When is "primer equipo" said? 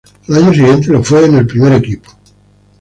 1.45-2.09